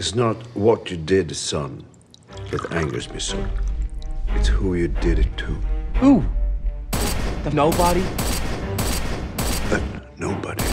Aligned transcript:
It's 0.00 0.14
not 0.14 0.36
what 0.56 0.90
you 0.90 0.96
did, 0.96 1.36
son, 1.36 1.84
that 2.50 2.72
angers 2.72 3.10
me 3.12 3.20
so. 3.20 3.36
It's 4.28 4.48
who 4.48 4.74
you 4.74 4.88
did 4.88 5.18
it 5.18 5.36
to. 5.36 5.58
Who? 5.96 6.24
The 7.44 7.50
nobody? 7.52 8.00
That 9.68 9.82
nobody 10.16 10.64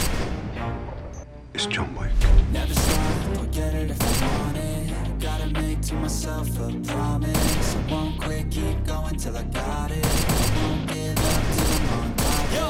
is 1.52 1.66
John 1.66 1.94
Wick. 1.94 2.10
Never 2.52 2.72
stop, 2.72 3.36
I'll 3.36 3.44
get 3.48 3.74
it 3.74 3.90
if 3.90 4.00
I 4.00 4.38
want 4.38 4.56
it. 4.56 5.20
Gotta 5.20 5.48
make 5.60 5.82
to 5.82 5.94
myself 5.96 6.48
a 6.60 6.72
promise. 6.90 7.76
I 7.76 7.92
won't 7.92 8.18
quit, 8.18 8.50
keep 8.50 8.82
going 8.86 9.16
till 9.16 9.36
I 9.36 9.42
got 9.42 9.90
it. 9.90 10.06
I 10.06 10.62
won't 10.62 10.88
give 10.88 11.18
up 11.18 11.42
till 11.54 11.68
I'm 11.76 12.00
on 12.00 12.16
top. 12.16 12.52
Yo, 12.54 12.66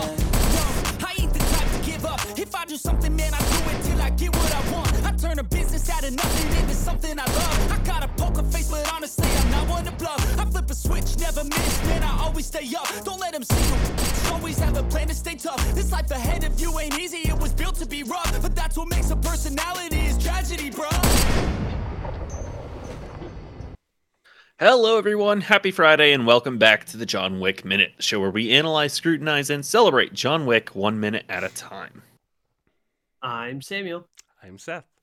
yo, 0.57 1.07
I 1.07 1.15
ain't 1.21 1.33
the 1.33 1.39
type 1.39 1.71
to 1.71 1.89
give 1.89 2.05
up. 2.05 2.21
If 2.37 2.53
I 2.53 2.65
do 2.65 2.77
something, 2.77 3.15
man, 3.15 3.33
I 3.33 3.39
do 3.39 3.79
it 3.79 3.83
till 3.85 4.03
I 4.03 4.11
get 4.11 4.35
what 4.35 4.53
I 4.53 4.73
want. 4.73 5.07
I 5.07 5.13
turn 5.13 5.39
a 5.39 5.45
business 5.45 5.68
out 6.09 6.13
of 6.13 6.17
nothing 6.17 6.63
into 6.63 6.75
something 6.75 7.19
I 7.19 7.25
love. 7.25 7.73
I 7.73 7.79
got 7.85 8.05
a 8.05 8.09
poker 8.09 8.43
face, 8.45 8.71
but 8.71 8.91
honestly, 8.93 9.29
I'm 9.29 9.51
not 9.51 9.69
one 9.69 9.85
to 9.85 9.93
bluff. 9.93 10.39
I 10.39 10.45
flip 10.45 10.71
a 10.71 10.75
switch, 10.75 11.19
never 11.19 11.45
miss, 11.45 11.85
man, 11.85 12.03
I 12.03 12.19
always 12.23 12.47
stay 12.47 12.66
up. 12.77 12.89
Don't 13.05 13.21
let 13.21 13.33
them 13.33 13.45
see 13.45 13.69
you. 13.69 14.33
Always 14.33 14.59
have 14.59 14.77
a 14.77 14.83
plan 14.85 15.09
to 15.09 15.15
stay 15.15 15.35
tough. 15.35 15.75
This 15.75 15.93
life 15.93 16.11
ahead 16.11 16.45
of 16.45 16.59
you 16.61 16.79
ain't 16.79 16.99
easy, 16.99 17.29
it 17.29 17.39
was 17.39 17.52
built 17.52 17.77
to 17.77 17.87
be 17.87 18.02
rough. 18.02 18.43
But 18.43 18.55
that's 18.55 18.77
what 18.77 18.89
makes 18.89 19.11
a 19.11 19.16
personality 19.16 20.01
is 20.01 20.19
tragedy, 20.19 20.71
bro. 20.71 20.89
Hello, 24.59 24.99
everyone. 24.99 25.41
Happy 25.41 25.71
Friday, 25.71 26.13
and 26.13 26.27
welcome 26.27 26.59
back 26.59 26.85
to 26.87 26.97
the 26.97 27.07
John 27.07 27.38
Wick 27.38 27.65
Minute, 27.65 27.93
the 27.97 28.02
show 28.02 28.19
where 28.19 28.30
we 28.30 28.51
analyze, 28.51 28.93
scrutinize, 28.93 29.51
and 29.51 29.65
celebrate 29.65 30.15
John 30.15 30.47
Wick 30.47 30.75
one 30.75 30.99
minute 30.99 31.25
at 31.29 31.45
a 31.45 31.49
time. 31.49 32.02
I'm 33.23 33.63
Samuel. 33.63 34.09
I'm 34.43 34.59
Seth. 34.59 34.98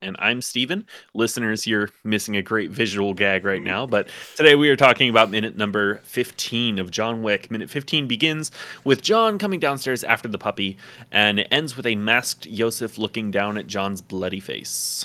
And 0.00 0.16
I'm 0.20 0.40
Stephen. 0.40 0.86
Listeners, 1.12 1.66
you're 1.66 1.90
missing 2.04 2.36
a 2.36 2.42
great 2.42 2.70
visual 2.70 3.14
gag 3.14 3.44
right 3.44 3.62
now, 3.64 3.86
but 3.86 4.08
today 4.36 4.54
we 4.54 4.70
are 4.70 4.76
talking 4.76 5.10
about 5.10 5.30
minute 5.30 5.56
number 5.56 5.96
15 6.04 6.78
of 6.78 6.90
John 6.90 7.22
Wick. 7.22 7.50
Minute 7.50 7.68
15 7.68 8.06
begins 8.06 8.52
with 8.84 9.02
John 9.02 9.38
coming 9.38 9.58
downstairs 9.58 10.04
after 10.04 10.28
the 10.28 10.38
puppy, 10.38 10.76
and 11.10 11.40
it 11.40 11.48
ends 11.50 11.76
with 11.76 11.86
a 11.86 11.96
masked 11.96 12.46
Iosef 12.46 12.96
looking 12.96 13.30
down 13.30 13.58
at 13.58 13.66
John's 13.66 14.00
bloody 14.00 14.40
face. 14.40 15.04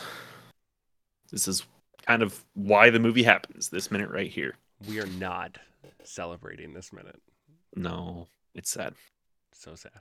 This 1.32 1.48
is 1.48 1.64
kind 2.06 2.22
of 2.22 2.44
why 2.54 2.92
the 2.92 3.00
movie 3.00 3.24
happens, 3.24 3.70
this 3.70 3.90
minute 3.90 4.12
right 4.12 4.30
here. 4.30 4.58
We 4.88 5.00
are 5.00 5.08
not 5.08 5.58
celebrating 6.04 6.74
this 6.74 6.94
minute. 6.94 7.20
No, 7.76 8.28
it's 8.54 8.70
sad. 8.70 8.94
So 9.54 9.74
sad. 9.74 9.92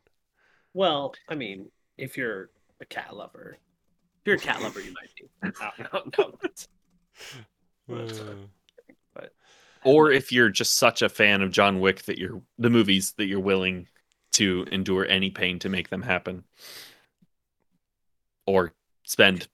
Well, 0.75 1.15
I 1.29 1.35
mean, 1.35 1.71
if 1.97 2.19
you're 2.19 2.51
a 2.81 2.85
cat 2.85 3.17
lover, 3.17 3.57
if 3.57 3.72
you're 4.25 4.37
a 4.37 4.39
cat 4.39 4.63
lover, 4.63 4.81
you 4.81 4.93
might 4.93 5.15
be. 5.17 5.29
No, 5.79 6.03
no, 6.19 6.39
no. 7.89 7.97
Uh. 7.97 8.35
But 9.15 9.35
or 9.85 10.11
if 10.11 10.31
you're 10.33 10.49
just 10.49 10.77
such 10.77 11.03
a 11.03 11.09
fan 11.09 11.43
of 11.43 11.51
John 11.51 11.81
Wick 11.81 12.03
that 12.03 12.19
you're 12.19 12.41
the 12.59 12.71
movies 12.71 13.13
that 13.19 13.27
you're 13.27 13.41
willing 13.41 13.89
to 14.33 14.67
endure 14.71 15.07
any 15.07 15.31
pain 15.31 15.59
to 15.61 15.69
make 15.69 15.91
them 15.91 16.03
happen, 16.03 16.45
or 18.47 18.73
spend 19.05 19.49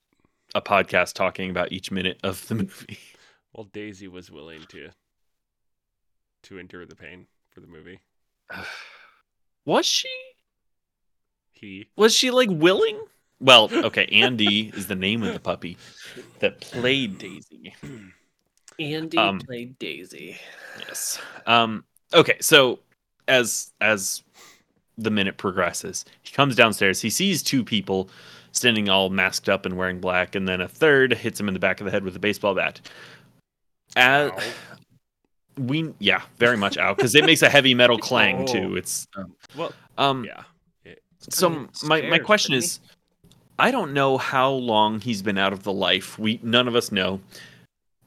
a 0.54 0.62
podcast 0.62 1.14
talking 1.14 1.50
about 1.50 1.72
each 1.72 1.90
minute 1.90 2.20
of 2.22 2.46
the 2.48 2.54
movie. 2.54 2.98
Well, 3.52 3.68
Daisy 3.72 4.08
was 4.08 4.30
willing 4.30 4.62
to 4.68 4.90
to 6.44 6.58
endure 6.58 6.86
the 6.86 6.94
pain 6.96 7.26
for 7.50 7.60
the 7.60 7.66
movie. 7.66 8.00
Was 9.64 9.84
she? 9.84 10.08
He 11.52 11.88
Was 11.96 12.14
she 12.14 12.30
like 12.30 12.48
willing? 12.50 13.00
Well, 13.40 13.70
okay, 13.72 14.06
Andy 14.06 14.72
is 14.74 14.88
the 14.88 14.96
name 14.96 15.22
of 15.22 15.32
the 15.32 15.40
puppy 15.40 15.76
that 16.40 16.60
played 16.60 17.18
Daisy. 17.18 17.74
Andy 18.78 19.16
Um, 19.16 19.40
played 19.40 19.78
Daisy. 19.78 20.36
Yes. 20.80 21.20
Um 21.46 21.84
okay, 22.12 22.36
so 22.40 22.80
as 23.28 23.72
as 23.80 24.22
the 24.96 25.10
minute 25.10 25.36
progresses, 25.36 26.04
he 26.22 26.32
comes 26.32 26.56
downstairs, 26.56 27.00
he 27.00 27.10
sees 27.10 27.42
two 27.42 27.64
people 27.64 28.10
standing 28.52 28.88
all 28.88 29.10
masked 29.10 29.48
up 29.48 29.66
and 29.66 29.76
wearing 29.76 30.00
black, 30.00 30.34
and 30.34 30.48
then 30.48 30.60
a 30.60 30.68
third 30.68 31.12
hits 31.12 31.38
him 31.38 31.48
in 31.48 31.54
the 31.54 31.60
back 31.60 31.80
of 31.80 31.84
the 31.84 31.90
head 31.90 32.02
with 32.02 32.16
a 32.16 32.18
baseball 32.18 32.54
bat. 32.54 32.80
As 33.96 34.30
Ow. 34.32 34.38
we 35.58 35.92
yeah, 35.98 36.22
very 36.38 36.56
much 36.56 36.76
out 36.76 36.96
because 36.96 37.14
it 37.14 37.24
makes 37.24 37.42
a 37.42 37.48
heavy 37.48 37.74
metal 37.74 37.98
clang 38.08 38.46
too. 38.46 38.76
It's 38.76 39.06
well, 39.56 39.72
um 39.96 40.24
yeah. 40.24 40.42
It, 40.84 41.02
so 41.20 41.68
my, 41.84 42.02
my 42.02 42.18
question 42.18 42.52
didn't 42.52 42.64
is 42.64 42.80
i 43.58 43.70
don't 43.70 43.92
know 43.92 44.16
how 44.18 44.50
long 44.50 45.00
he's 45.00 45.22
been 45.22 45.38
out 45.38 45.52
of 45.52 45.62
the 45.62 45.72
life 45.72 46.18
we 46.18 46.38
none 46.42 46.68
of 46.68 46.76
us 46.76 46.92
know 46.92 47.20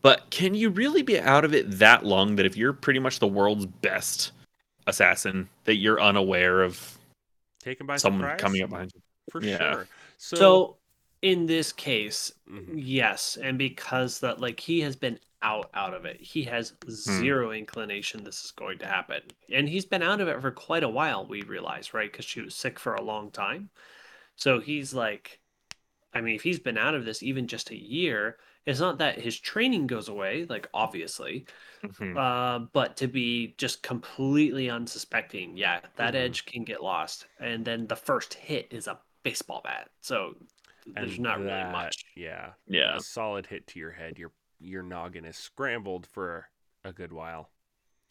but 0.01 0.29
can 0.29 0.55
you 0.55 0.69
really 0.69 1.01
be 1.01 1.19
out 1.19 1.45
of 1.45 1.53
it 1.53 1.69
that 1.79 2.05
long 2.05 2.35
that 2.35 2.45
if 2.45 2.57
you're 2.57 2.73
pretty 2.73 2.99
much 2.99 3.19
the 3.19 3.27
world's 3.27 3.65
best 3.65 4.31
assassin 4.87 5.47
that 5.65 5.75
you're 5.75 6.01
unaware 6.01 6.61
of 6.63 6.97
taken 7.59 7.85
by 7.85 7.97
someone 7.97 8.21
surprise 8.21 8.39
coming 8.41 8.63
up 8.63 8.69
behind 8.69 8.91
you 8.95 9.01
for 9.29 9.41
Yeah. 9.43 9.57
sure. 9.57 9.87
So, 10.17 10.35
So, 10.37 10.77
in 11.21 11.45
this 11.45 11.71
case, 11.71 12.31
Mm-hmm. 12.49 12.71
Mhm. 12.71 12.81
yes, 12.83 13.37
and 13.37 13.57
because 13.59 14.19
that 14.21 14.39
like 14.39 14.59
he 14.59 14.79
has 14.81 14.95
been 14.95 15.19
out 15.43 15.69
out 15.75 15.93
of 15.93 16.05
it, 16.05 16.19
he 16.19 16.43
has 16.45 16.73
Hmm. 16.83 16.89
zero 16.89 17.51
inclination 17.51 18.23
this 18.23 18.43
is 18.43 18.51
going 18.51 18.79
to 18.79 18.87
happen, 18.87 19.21
and 19.51 19.69
he's 19.69 19.85
been 19.85 20.01
out 20.01 20.21
of 20.21 20.27
it 20.27 20.41
for 20.41 20.49
quite 20.51 20.83
a 20.83 20.89
while. 20.89 21.27
We 21.27 21.43
realize, 21.43 21.93
right? 21.93 22.11
Because 22.11 22.25
she 22.25 22.41
was 22.41 22.55
sick 22.55 22.79
for 22.79 22.95
a 22.95 23.01
long 23.03 23.29
time, 23.29 23.69
so 24.35 24.59
he's 24.59 24.93
like, 24.95 25.39
I 26.13 26.21
mean, 26.21 26.35
if 26.35 26.41
he's 26.43 26.59
been 26.59 26.77
out 26.77 26.93
of 26.95 27.05
this 27.05 27.23
even 27.23 27.47
just 27.47 27.69
a 27.71 27.75
year, 27.75 28.37
it's 28.65 28.79
not 28.79 28.97
that 28.99 29.19
his 29.19 29.39
training 29.39 29.87
goes 29.87 30.09
away, 30.09 30.45
like 30.49 30.67
obviously, 30.73 31.45
Mhm. 31.83 32.15
uh, 32.17 32.67
but 32.73 32.97
to 32.97 33.07
be 33.07 33.55
just 33.57 33.81
completely 33.81 34.69
unsuspecting, 34.69 35.55
yeah, 35.57 35.79
that 35.95 36.13
Mm-hmm. 36.13 36.21
Mhm. 36.21 36.25
edge 36.25 36.45
can 36.45 36.63
get 36.63 36.83
lost. 36.83 37.27
And 37.39 37.63
then 37.65 37.87
the 37.87 37.95
first 37.95 38.33
hit 38.35 38.67
is 38.71 38.87
a 38.87 38.99
baseball 39.23 39.61
bat. 39.63 39.89
So 40.01 40.35
there's 40.85 41.13
and 41.15 41.19
not 41.21 41.39
really 41.39 41.71
much. 41.71 42.03
Yeah. 42.15 42.53
Yeah. 42.67 42.97
A 42.97 42.99
solid 42.99 43.45
hit 43.47 43.65
to 43.67 43.79
your 43.79 43.91
head. 43.91 44.17
Your 44.19 44.31
your 44.59 44.83
noggin 44.83 45.25
is 45.25 45.37
scrambled 45.37 46.05
for 46.05 46.47
a 46.83 46.93
good 46.93 47.11
while. 47.11 47.49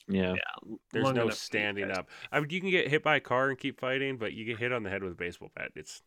yeah 0.08 0.32
Yeah, 0.34 0.74
There's 0.90 1.04
long 1.04 1.14
no 1.14 1.22
enough 1.22 1.34
for 1.34 1.36
you 1.36 1.36
standing 1.36 1.90
up. 1.92 2.08
I 2.32 2.40
mean, 2.40 2.50
you 2.50 2.60
can 2.60 2.70
get 2.70 2.88
hit 2.88 3.04
by 3.04 3.16
a 3.16 3.20
car 3.20 3.50
and 3.50 3.58
keep 3.58 3.78
fighting, 3.78 4.16
but 4.16 4.32
you 4.32 4.44
get 4.44 4.58
hit 4.58 4.72
on 4.72 4.82
the 4.82 4.90
head 4.90 5.04
with 5.04 5.12
a 5.12 5.16
baseball 5.16 5.52
bat. 5.54 5.70
It's 5.76 6.02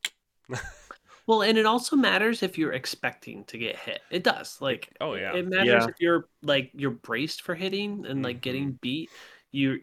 Well, 1.26 1.42
and 1.42 1.58
it 1.58 1.66
also 1.66 1.96
matters 1.96 2.44
if 2.44 2.58
you're 2.58 2.74
expecting 2.74 3.46
to 3.46 3.58
get 3.58 3.78
hit. 3.78 4.02
It 4.12 4.24
does. 4.24 4.58
Like, 4.60 4.90
Oh, 5.00 5.14
yeah. 5.16 5.34
it 5.34 5.48
matters 5.48 5.68
Yeah. 5.68 5.88
if 5.88 5.96
you're 6.00 6.28
like 6.42 6.72
you're 6.74 6.92
braced 6.92 7.42
for 7.44 7.56
hitting 7.56 8.06
and 8.06 8.24
like 8.24 8.42
getting 8.42 8.68
Mm-hmm. 8.70 8.78
beat. 8.82 9.10
You 9.52 9.82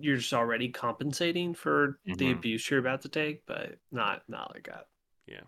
you're 0.00 0.16
just 0.16 0.32
already 0.32 0.68
compensating 0.70 1.54
for 1.54 1.98
the 2.06 2.14
Mhm. 2.14 2.32
abuse 2.32 2.70
you're 2.70 2.80
about 2.80 3.02
to 3.02 3.08
take, 3.08 3.44
but 3.46 3.78
not 3.90 4.22
not 4.28 4.52
like 4.54 4.66
that. 4.66 4.86
Yeah. 5.26 5.40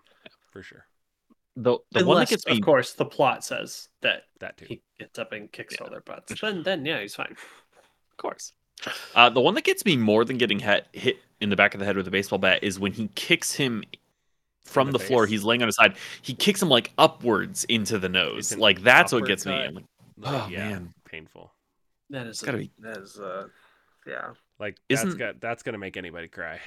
For 0.52 0.62
sure 0.62 0.86
the, 1.56 1.62
the 1.62 1.70
one 1.70 1.78
that 1.92 2.00
Unless, 2.02 2.30
gets 2.30 2.46
me 2.46 2.52
of 2.54 2.60
course, 2.62 2.94
the 2.94 3.04
plot 3.04 3.44
says 3.44 3.88
that 4.00 4.24
that 4.40 4.56
too. 4.56 4.66
he 4.68 4.82
gets 4.98 5.18
up 5.20 5.30
and 5.32 5.50
kicks 5.52 5.76
Yeah. 5.78 5.84
all 5.84 5.90
their 5.90 6.00
butts. 6.00 6.40
Then, 6.40 6.62
then 6.64 6.84
yeah, 6.84 7.00
he's 7.00 7.14
fine. 7.14 7.30
of 8.10 8.16
course 8.16 8.52
uh, 9.14 9.30
the 9.30 9.40
one 9.40 9.54
that 9.54 9.62
gets 9.64 9.84
me 9.84 9.96
more 9.96 10.24
than 10.24 10.36
getting 10.36 10.58
hit, 10.58 10.88
hit 10.92 11.18
in 11.40 11.48
the 11.48 11.56
back 11.56 11.74
of 11.74 11.80
the 11.80 11.86
head 11.86 11.96
with 11.96 12.06
a 12.08 12.10
baseball 12.10 12.38
bat 12.40 12.62
is 12.64 12.78
when 12.78 12.92
he 12.92 13.08
kicks 13.14 13.52
him 13.54 13.84
from 14.64 14.90
the 14.92 14.98
the, 14.98 15.04
floor 15.04 15.26
he's 15.26 15.44
laying 15.44 15.62
on 15.62 15.68
his 15.68 15.76
side 15.76 15.94
he 16.22 16.32
kicks 16.34 16.60
him 16.62 16.68
like 16.68 16.92
upwards 16.98 17.64
into 17.64 17.98
the 17.98 18.08
nose 18.08 18.52
an 18.52 18.58
like 18.60 18.80
that's 18.82 19.12
what 19.12 19.26
gets 19.26 19.44
me 19.46 19.52
like, 19.52 19.74
Like, 19.74 19.84
Oh, 20.22 20.48
yeah, 20.50 20.68
man. 20.70 20.94
painful. 21.04 21.52
That 22.10 22.26
is 22.26 22.40
gotta 22.40 22.58
a- 22.58 22.60
be- 22.60 22.70
that 22.80 22.96
is 22.98 23.18
uh 23.18 23.48
yeah. 24.06 24.32
Like 24.58 24.76
Isn't- 24.88 25.18
got 25.18 25.40
that's 25.40 25.62
gonna 25.62 25.78
make 25.78 25.96
anybody 25.96 26.28
cry. 26.28 26.60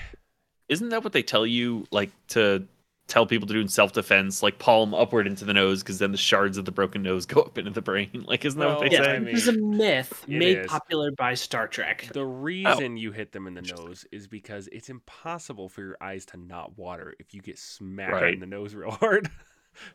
isn't 0.70 0.90
that 0.90 1.04
what 1.04 1.14
they 1.14 1.24
tell 1.24 1.46
you 1.46 1.88
like 1.92 2.12
to 2.30 2.68
tell 3.08 3.26
people 3.26 3.48
to 3.48 3.54
do 3.54 3.62
in 3.62 3.68
self-defense 3.70 4.44
like 4.44 4.60
palm 4.60 4.94
upward 4.94 5.26
into 5.28 5.46
the 5.46 5.54
nose 5.54 5.82
because 5.82 5.98
then 5.98 6.12
the 6.12 6.18
shards 6.18 6.58
of 6.58 6.66
the 6.66 6.72
broken 6.72 7.02
nose 7.02 7.26
go 7.26 7.42
up 7.42 7.58
into 7.58 7.72
the 7.72 7.82
brain 7.82 8.10
like 8.28 8.44
isn't 8.44 8.60
that 8.60 8.68
what 8.68 8.80
Well, 8.82 8.90
they 8.90 8.96
Yeah, 8.98 9.04
say 9.04 9.16
I 9.16 9.20
this 9.20 9.48
is 9.48 9.56
a 9.56 9.60
myth 9.62 10.26
made 10.28 10.58
is. 10.60 10.68
popular 10.68 11.12
by 11.12 11.34
Star 11.34 11.68
Trek. 11.70 12.10
The 12.14 12.26
reason 12.26 12.98
you 12.98 13.12
hit 13.14 13.32
them 13.32 13.48
in 13.48 13.54
the 13.54 13.62
nose 13.62 14.06
is 14.12 14.28
because 14.28 14.68
it's 14.74 14.90
impossible 14.90 15.70
for 15.70 15.82
your 15.82 15.98
eyes 16.02 16.26
to 16.28 16.38
not 16.38 16.78
water 16.78 17.16
if 17.20 17.34
you 17.34 17.42
get 17.42 17.58
smacked 17.58 18.12
Right. 18.12 18.34
in 18.34 18.40
the 18.42 18.46
nose 18.46 18.76
real 18.76 18.92
hard. 19.00 19.30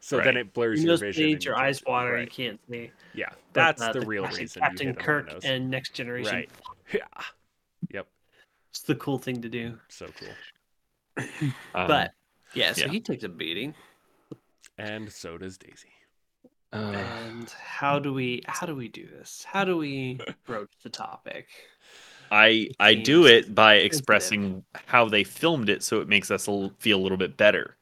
so 0.01 0.19
then 0.19 0.37
it 0.39 0.55
blurs 0.55 0.83
Your 0.83 0.93
your 0.93 0.97
vision. 0.99 1.25
bleeds, 1.25 1.45
your 1.45 1.55
you 1.57 1.61
eyes 1.61 1.79
can't- 1.81 1.89
water, 1.89 2.19
you 2.21 2.27
can't 2.29 2.61
see. 2.71 2.91
Yeah, 3.15 3.29
But, 3.53 3.77
that's 3.77 3.83
uh, 3.83 3.93
the 3.93 4.01
real 4.07 4.27
reason. 4.29 4.63
Captain 4.63 4.87
you 4.89 4.93
hit 4.95 4.97
'em 4.97 5.01
in 5.01 5.05
Kirk 5.05 5.27
the 5.27 5.33
nose. 5.35 5.45
and 5.45 5.71
Next 5.71 5.93
Generation. 5.95 6.33
Right. 6.35 6.51
Yeah. 6.95 7.23
Yep. 7.91 8.07
It's 8.71 8.83
the 8.83 8.95
cool 8.95 9.19
thing 9.19 9.43
to 9.43 9.49
do. 9.51 9.79
So 9.89 10.07
cool. 10.19 10.29
Um, 11.75 11.87
but 11.89 12.13
yeah, 12.55 12.73
so 12.73 12.83
yeah. 12.83 12.89
he 12.89 13.01
takes 13.01 13.25
a 13.25 13.29
beating. 13.29 13.75
And 14.79 15.13
so 15.13 15.39
does 15.39 15.59
Daisy. 15.59 15.93
uh, 16.73 16.77
And 16.77 17.51
how 17.51 17.99
do 17.99 18.13
we 18.13 18.43
how 18.47 18.67
do 18.67 18.75
we 18.75 18.89
do 18.89 19.07
this? 19.07 19.45
How 19.47 19.65
do 19.65 19.77
we 19.77 20.19
broach 20.47 20.71
the 20.83 20.91
topic? 20.91 21.49
I 22.31 22.71
I 22.81 22.95
do 22.95 23.27
it 23.27 23.55
by 23.55 23.75
expressing 23.75 24.65
how 24.87 25.09
they 25.09 25.25
filmed 25.25 25.69
it, 25.69 25.83
so 25.83 26.01
it 26.01 26.09
makes 26.09 26.31
us 26.31 26.49
feel 26.79 26.99
a 26.99 27.03
little 27.03 27.19
bit 27.19 27.37
better. 27.37 27.77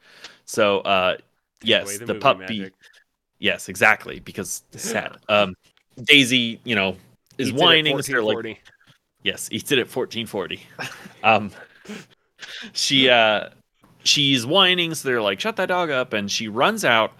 So, 0.45 0.81
uh, 0.81 1.17
Take 1.61 1.69
yes, 1.69 1.85
away 1.85 1.97
the, 1.99 2.07
movie 2.07 2.21
puppy. 2.21 2.59
magic. 2.61 2.75
Yes, 3.39 3.69
exactly. 3.69 4.21
Because 4.21 4.65
the 4.73 4.79
set. 4.79 5.17
Um, 5.29 5.55
Daisy, 6.03 6.61
you 6.65 6.75
know, 6.75 6.97
is 7.39 7.49
Eats 7.49 7.51
it 7.51 7.55
at 7.55 7.61
whining. 7.61 8.03
So 8.03 8.13
they're 8.13 8.23
like, 8.23 8.37
1440. 8.37 8.61
Yes, 9.23 9.49
eats 9.53 9.71
it 9.71 9.79
at 9.79 9.89
fourteen 9.89 10.27
forty. 10.27 10.63
Um, 11.23 11.51
she 12.73 13.11
uh, 13.11 13.51
she's 14.05 14.47
whining, 14.47 14.95
so 14.95 15.09
they're 15.09 15.23
like, 15.23 15.41
"Shut 15.41 15.57
that 15.57 15.67
dog 15.67 15.91
up!" 15.91 16.13
And 16.13 16.31
she 16.31 16.49
runs 16.49 16.85
out 16.85 17.13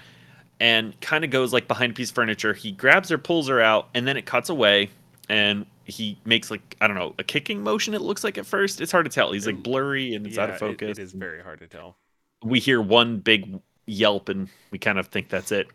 and 0.59 0.99
kind 1.01 1.25
of 1.25 1.31
goes 1.31 1.53
like 1.53 1.69
behind 1.69 1.93
a 1.93 1.95
piece 1.95 2.11
of 2.11 2.15
furniture. 2.15 2.53
He 2.55 2.73
grabs 2.73 3.09
her, 3.09 3.19
pulls 3.19 3.49
her 3.49 3.61
out, 3.61 3.89
and 3.95 4.07
then 4.07 4.17
it 4.17 4.27
cuts 4.27 4.49
away, 4.51 4.91
and 5.29 5.67
he 5.85 6.19
makes 6.25 6.51
like 6.51 6.77
I 6.81 6.87
don't 6.87 6.97
know 6.97 7.15
a 7.19 7.25
kicking 7.25 7.63
motion. 7.63 7.95
It 7.95 8.01
looks 8.01 8.23
like 8.25 8.39
at 8.39 8.47
first. 8.47 8.81
It's 8.81 8.93
hard 8.93 9.07
to 9.07 9.11
tell. 9.11 9.33
He's 9.33 9.47
like 9.47 9.63
blurry 9.63 10.15
and 10.15 10.27
it's 10.27 10.39
out 10.39 10.49
Yeah, 10.49 10.55
of 10.57 10.63
it- 10.63 10.79
focus. 10.79 10.99
it 10.99 11.03
is 11.03 11.13
very 11.13 11.43
hard 11.43 11.59
to 11.61 11.67
tell. 11.67 11.97
we 12.45 12.59
hear 12.61 12.81
one 12.81 13.19
big 13.19 13.61
yelp 13.87 14.29
and 14.29 14.49
we 14.71 14.79
kind 14.79 14.99
of 14.99 15.09
think 15.09 15.29
that's 15.29 15.51
it. 15.53 15.67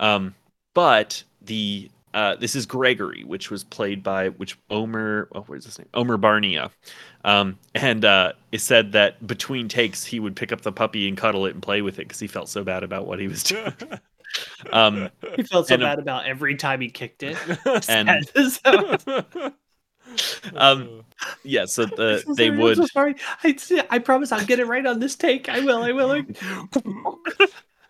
Um, 0.00 0.34
but 0.72 1.22
the 1.42 1.90
uh, 2.16 2.34
this 2.36 2.56
is 2.56 2.66
Gregory, 2.66 3.24
which 3.24 3.50
was 3.50 3.62
played 3.62 4.02
by 4.02 4.30
which 4.30 4.58
Omer. 4.70 5.28
Oh, 5.34 5.42
where's 5.42 5.66
his 5.66 5.78
name? 5.78 5.88
Omer 5.94 6.16
Barnea. 6.16 6.72
Um, 7.24 7.58
and 7.74 8.06
uh, 8.06 8.32
it 8.52 8.60
said 8.60 8.92
that 8.92 9.26
between 9.26 9.68
takes 9.68 10.04
he 10.04 10.18
would 10.18 10.34
pick 10.34 10.50
up 10.50 10.62
the 10.62 10.72
puppy 10.72 11.08
and 11.08 11.18
cuddle 11.18 11.46
it 11.46 11.54
and 11.54 11.62
play 11.62 11.82
with 11.82 11.96
it 11.98 12.08
because 12.08 12.20
he 12.20 12.26
felt 12.26 12.48
so 12.48 12.64
bad 12.64 12.82
about 12.84 13.06
what 13.06 13.20
he 13.20 13.28
was 13.28 13.44
doing. 13.44 13.74
um, 14.72 15.10
He 15.34 15.42
felt 15.44 15.68
so 15.68 15.74
And, 15.74 15.82
um, 15.84 15.90
bad 15.90 15.98
about 15.98 16.26
every 16.26 16.56
time 16.56 16.80
he 16.80 16.90
kicked 16.90 17.22
it. 17.22 17.38
and 17.88 18.26
um, 20.54 21.04
yeah, 21.42 21.66
so 21.66 21.86
the 21.86 22.24
so 22.24 22.34
they 22.34 22.50
sorry, 22.50 22.60
I'm 22.60 22.60
would. 22.60 22.76
so 22.76 22.86
sorry. 22.86 23.16
I, 23.44 23.56
I 23.90 23.98
promise 23.98 24.32
I'll 24.32 24.44
get 24.44 24.60
it 24.60 24.66
right 24.66 24.86
on 24.86 25.00
this 25.00 25.16
take. 25.16 25.48
I 25.48 25.60
will. 25.60 25.82
I 25.82 25.92
will. 25.92 26.24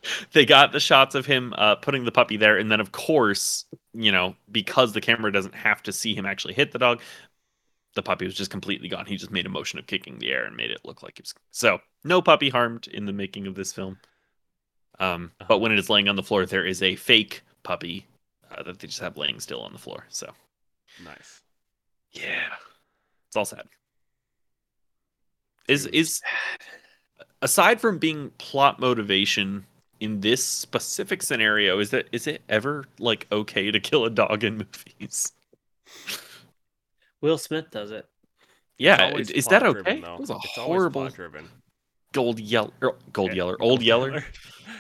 they 0.32 0.44
got 0.44 0.73
the 0.73 0.81
shots 0.81 1.14
of 1.14 1.26
him 1.26 1.55
uh, 1.56 1.76
putting 1.76 2.05
the 2.05 2.12
puppy 2.12 2.37
there, 2.37 2.58
and 2.58 2.70
then 2.70 2.81
of 2.81 2.93
course, 2.93 3.64
you 3.94 4.12
know, 4.12 4.35
because 4.50 4.93
the 4.93 5.00
camera 5.00 5.32
doesn't 5.32 5.55
have 5.55 5.82
to 5.85 5.93
see 5.93 6.14
him 6.14 6.26
actually 6.26 6.55
hit 6.55 6.73
the 6.73 6.79
dog, 6.79 7.00
the 7.94 8.03
puppy 8.03 8.25
was 8.25 8.35
just 8.35 8.50
completely 8.50 8.88
gone. 8.88 9.06
He 9.06 9.17
just 9.17 9.32
made 9.32 9.47
a 9.47 9.50
motion 9.50 9.79
of 9.79 9.87
kicking 9.87 10.19
the 10.19 10.31
air 10.31 10.44
and 10.44 10.55
made 10.55 10.70
it 10.70 10.85
look 10.85 11.03
like 11.03 11.19
he 11.19 11.23
was. 11.23 11.35
So 11.50 11.81
no 12.05 12.23
puppy 12.23 12.50
harmed 12.50 12.87
in 12.88 13.06
the 13.06 13.12
making 13.12 13.47
of 13.47 13.55
this 13.55 13.73
film. 13.73 13.99
Um, 15.00 15.32
but 15.49 15.58
when 15.58 15.73
it 15.73 15.79
is 15.79 15.91
laying 15.91 16.08
on 16.08 16.17
the 16.17 16.23
floor, 16.23 16.47
there 16.47 16.64
is 16.64 16.82
a 16.82 16.94
fake 16.97 17.43
puppy 17.62 18.06
uh, 18.50 18.62
that 18.62 18.79
they 18.79 18.87
just 18.87 19.00
have 19.00 19.17
laying 19.17 19.41
still 19.41 19.62
on 19.62 19.73
the 19.73 19.79
floor. 19.79 20.06
So 20.08 20.32
nice. 21.05 21.43
yeah, 22.12 22.55
it's 23.26 23.37
all 23.37 23.44
sad. 23.44 23.67
Is 25.69 25.87
is 25.87 26.23
aside 27.43 27.81
from 27.81 27.99
being 27.99 28.31
plot 28.38 28.79
motivation 28.79 29.67
in 30.00 30.20
this 30.20 30.44
specific 30.44 31.22
scenario, 31.22 31.78
is 31.78 31.90
that 31.90 32.06
is 32.12 32.26
it 32.26 32.43
ever 32.48 32.84
like 32.98 33.26
okay 33.32 33.70
to 33.70 33.81
kill 33.81 34.04
a 34.04 34.10
dog 34.10 34.44
in 34.44 34.58
movies? 34.98 35.32
Will 37.20 37.38
Smith 37.38 37.70
does 37.70 37.90
it. 37.90 38.06
Yeah, 38.78 39.06
Always 39.06 39.31
is 39.31 39.46
that 39.46 39.62
plot-driven, 39.62 39.93
okay? 39.93 40.00
though. 40.02 40.14
It 40.14 40.20
was 40.20 40.31
a 40.31 40.34
It's 40.37 40.52
horrible 40.58 41.02
plot-driven. 41.02 41.48
gold 42.12 42.38
yeller, 42.38 42.72
er, 42.82 42.93
gold 43.12 43.31
Yeah, 43.31 43.37
yeller, 43.37 43.56
old 43.60 43.82
yeller. 43.82 44.25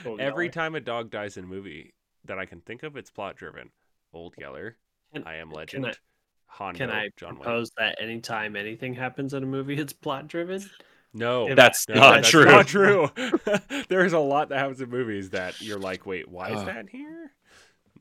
Old 0.04 0.20
Every 0.20 0.44
Yeller. 0.46 0.52
time 0.52 0.74
a 0.74 0.80
dog 0.80 1.10
dies 1.10 1.36
in 1.36 1.44
a 1.44 1.46
movie 1.46 1.94
that 2.26 2.38
I 2.38 2.44
can 2.44 2.60
think 2.60 2.82
of, 2.82 2.96
it's 2.96 3.10
plot 3.10 3.36
driven. 3.36 3.70
Old 4.12 4.34
Yeller, 4.38 4.76
Can- 5.12 5.24
I 5.26 5.36
Am 5.36 5.50
Legend, 5.50 5.86
I- 5.86 5.94
Hondo, 6.46 6.78
Can 6.78 6.90
I 6.90 7.08
John 7.16 7.30
Wayne. 7.34 7.42
propose 7.42 7.70
that 7.78 7.96
anytime 8.00 8.54
anything 8.56 8.94
happens 8.94 9.32
in 9.34 9.42
a 9.42 9.46
movie, 9.46 9.76
it's 9.78 9.92
plot 9.92 10.28
driven? 10.28 10.68
No, 11.14 11.48
If- 11.48 11.56
That's 11.56 11.88
no, 11.88 11.94
not 11.94 12.14
that's 12.16 12.28
true. 12.30 12.44
Not 12.44 12.66
true. 12.76 13.10
There's 13.88 14.12
a 14.12 14.18
lot 14.18 14.48
that 14.50 14.58
happens 14.58 14.80
in 14.80 14.90
movies 14.90 15.30
that 15.30 15.60
you're 15.62 15.78
like, 15.78 16.04
wait, 16.06 16.28
why 16.28 16.50
is 16.50 16.60
Uh. 16.60 16.64
that 16.64 16.88
here? 16.90 17.32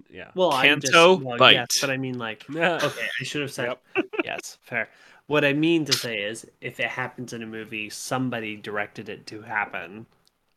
Yeah. 0.09 0.31
Well, 0.35 0.51
I'm 0.51 0.79
just, 0.79 0.93
well, 0.93 1.17
bite. 1.37 1.53
yes, 1.55 1.79
but 1.81 1.89
I 1.89 1.97
mean, 1.97 2.17
like, 2.17 2.45
Yeah. 2.49 2.79
okay, 2.81 3.07
I 3.19 3.23
should 3.23 3.41
have 3.41 3.51
said 3.51 3.75
yes, 4.23 4.57
fair. 4.61 4.89
What 5.27 5.43
I 5.43 5.53
mean 5.53 5.83
to 5.85 5.93
say 5.93 6.17
is, 6.19 6.45
if 6.61 6.79
it 6.79 6.87
happens 6.87 7.33
in 7.33 7.41
a 7.41 7.45
movie, 7.47 7.89
somebody 7.89 8.55
directed 8.55 9.09
it 9.09 9.25
to 9.27 9.41
happen. 9.41 10.05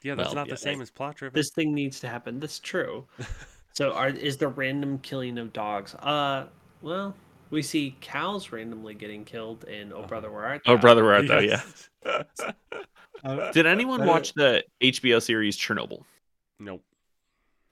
Yeah, 0.03 0.15
that's 0.15 0.29
Well, 0.29 0.35
not 0.37 0.47
yeah, 0.49 0.55
the 0.55 0.59
same 0.59 0.81
as 0.81 0.91
plot 0.91 1.17
driven. 1.17 1.35
This 1.35 1.51
thing 1.51 1.75
needs 1.75 1.99
to 2.01 2.09
happen. 2.09 2.39
That's 2.39 2.59
true. 2.61 3.07
so, 3.73 3.93
are 3.93 4.09
is 4.11 4.37
the 4.37 4.49
random 4.49 4.99
killing 4.99 5.39
of 5.39 5.53
dogs? 5.53 5.95
Uh, 5.97 6.47
well, 6.83 7.15
we 7.51 7.63
see 7.63 7.97
cows 8.01 8.53
randomly 8.53 8.95
getting 8.95 9.25
killed 9.25 9.65
in 9.65 9.93
Oh 9.93 10.03
Brother 10.03 10.31
Where 10.31 10.45
Art 10.45 10.63
Oh, 10.67 10.77
brother, 10.77 11.05
where 11.05 11.15
art 11.15 11.29
thou? 11.29 11.39
Yeah. 11.39 11.63
yeah. 12.05 13.51
Did 13.53 13.67
anyone 13.67 14.07
watch 14.07 14.33
the 14.35 14.65
HBO 14.81 15.21
series 15.23 15.57
Chernobyl? 15.57 16.05
nope. 16.59 16.83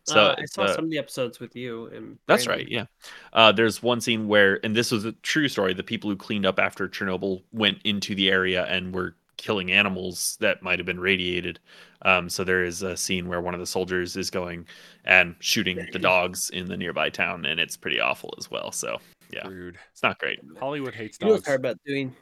So 0.05 0.21
uh, 0.21 0.35
I 0.39 0.45
saw 0.45 0.63
uh, 0.63 0.75
some 0.77 0.85
of 0.85 0.91
the 0.91 0.99
episodes 0.99 1.41
with 1.41 1.57
you 1.57 1.87
and 1.87 2.17
That's 2.29 2.45
Brandon. 2.45 2.67
right. 2.67 2.73
Yeah. 2.73 2.85
Uh, 3.33 3.51
there's 3.51 3.83
one 3.83 4.01
scene 4.01 4.29
where, 4.29 4.61
and 4.65 4.75
this 4.75 4.93
was 4.93 5.05
a 5.05 5.11
true 5.13 5.49
story. 5.49 5.75
The 5.75 5.83
people 5.83 6.09
who 6.09 6.15
cleaned 6.17 6.47
up 6.47 6.61
after 6.61 6.89
Chernobyl 6.89 7.43
went 7.53 7.79
into 7.83 8.15
the 8.15 8.31
area 8.31 8.67
and 8.67 8.95
were 8.95 9.17
killing 9.37 9.73
animals 9.73 10.37
that 10.41 10.63
might 10.63 10.79
have 10.79 10.87
been 10.87 11.01
radiated. 11.01 11.59
Um, 12.03 12.29
so 12.29 12.45
there 12.45 12.63
is 12.63 12.83
a 12.83 12.97
scene 12.97 13.27
where 13.27 13.41
one 13.41 13.53
of 13.53 13.59
the 13.59 13.67
soldiers 13.67 14.17
is 14.17 14.31
going 14.31 14.67
and 15.05 15.35
shooting 15.41 15.85
the 15.93 15.99
dogs 16.13 16.51
in 16.51 16.67
the 16.67 16.77
nearby 16.77 17.11
town, 17.11 17.45
and 17.45 17.59
it's 17.59 17.77
pretty 17.77 17.99
awful 17.99 18.33
as 18.39 18.49
well. 18.49 18.71
So 18.71 18.99
yeah, 19.33 19.49
Rude. 19.49 19.79
it's 19.93 20.03
not 20.03 20.19
great. 20.19 20.41
Hollywood 20.59 20.95
hates 20.95 21.19
You 21.21 21.27
know 21.27 21.33
what's 21.35 21.47
hard 21.47 21.61
about 21.61 21.79
doing 21.85 22.15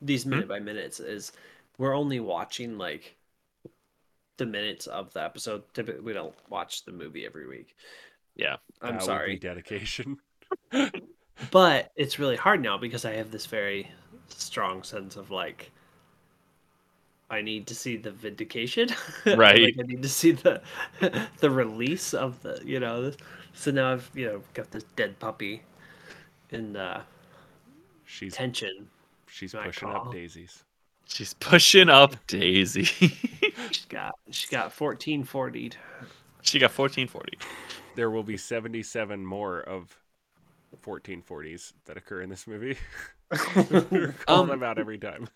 these 0.00 0.24
Hmm? 0.24 0.30
minute 0.30 0.48
by 0.48 0.58
minutes 0.60 1.00
is 1.00 1.32
we're 1.78 1.94
only 1.94 2.20
watching 2.20 2.78
like 2.78 3.16
the 4.38 4.46
minutes 4.46 4.86
of 4.86 5.12
the 5.12 5.22
episode. 5.22 5.62
Typically, 5.74 6.00
we 6.00 6.12
don't 6.12 6.34
watch 6.48 6.84
the 6.84 6.92
movie 6.92 7.26
every 7.26 7.46
week. 7.46 7.76
Yeah. 8.36 8.56
I'm 8.82 8.98
That 8.98 9.06
would 9.06 9.24
be 9.24 9.36
sorry, 9.36 9.36
dedication. 9.36 10.18
but 11.50 11.90
it's 11.96 12.18
really 12.18 12.36
hard 12.36 12.62
now 12.62 12.78
because 12.78 13.04
I 13.04 13.12
have 13.14 13.30
this 13.30 13.46
very 13.46 13.90
strong 14.28 14.82
sense 14.82 15.16
of 15.16 15.30
like 15.30 15.70
I 17.30 17.42
need 17.42 17.66
to 17.68 17.74
see 17.74 17.96
the 17.96 18.10
vindication. 18.10 18.88
Right. 19.32 19.60
like 19.62 19.76
I 19.78 19.82
need 19.86 20.02
to 20.02 20.08
see 20.08 20.32
the 20.32 20.62
the 21.38 21.50
release 21.50 22.12
of 22.14 22.42
the 22.42 22.60
you 22.64 22.80
know. 22.80 23.02
This, 23.02 23.16
so 23.54 23.70
now 23.70 23.92
I've 23.92 24.10
you 24.14 24.26
know 24.26 24.42
got 24.54 24.70
this 24.70 24.84
dead 24.96 25.18
puppy 25.18 25.62
in 26.52 26.72
the 26.72 27.02
She's 28.04 28.34
tension. 28.34 28.88
she's 29.28 29.54
pushing 29.54 29.88
call. 29.88 30.08
up 30.08 30.12
daisies. 30.12 30.64
She's 31.06 31.34
pushing 31.34 31.88
up 31.88 32.14
Daisy. 32.26 32.84
She 33.72 33.82
got 33.88 34.14
she 34.30 34.48
got 34.48 34.72
fourteen 34.72 35.22
fortied. 35.24 35.76
she 36.42 36.58
got 36.58 36.76
1440. 36.76 37.38
There 37.94 38.10
will 38.10 38.22
be 38.22 38.36
77 38.36 39.24
more 39.24 39.60
of 39.60 39.96
1440s 40.84 41.72
that 41.86 41.96
occur 41.96 42.22
in 42.22 42.30
this 42.30 42.46
movie. 42.46 42.76
We're 43.90 44.14
calling 44.26 44.42
Um, 44.42 44.48
them 44.48 44.62
out 44.62 44.78
every 44.78 44.98
time. 44.98 45.28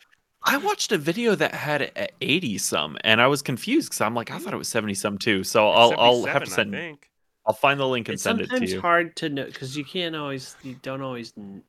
I 0.45 0.59
watched 0.59 0.93
a 0.93 0.99
video 0.99 1.35
that 1.37 1.55
had 1.55 1.81
it 1.83 1.93
at 1.97 2.13
80 2.21 2.59
some, 2.59 2.99
and 3.03 3.21
I 3.21 3.27
was 3.29 3.41
confused 3.43 3.89
because 3.91 4.01
I'm 4.01 4.15
like, 4.15 4.31
I 4.31 4.39
thought 4.39 4.53
it 4.55 4.59
was 4.59 4.69
70 4.69 4.95
some 4.95 5.19
too. 5.19 5.43
So 5.45 5.69
I'll 5.71 5.95
I'll 5.99 6.25
have 6.27 6.45
to 6.45 6.51
77, 6.51 6.53
I 6.53 6.57
send. 6.57 6.73
think. 6.73 7.11
I'll 7.47 7.55
find 7.55 7.79
the 7.79 7.87
link 7.87 8.09
and 8.09 8.15
It's 8.15 8.23
send 8.23 8.41
it 8.41 8.45
to 8.45 8.51
sometimes 8.51 8.73
you. 8.73 8.81
hard 8.81 9.17
to 9.17 9.29
know 9.29 9.45
because 9.45 9.77
you 9.77 9.85
can't 9.85 10.17
always 10.17 10.57
you 10.63 10.77
don't 10.83 11.03
always 11.03 11.33
n- 11.37 11.63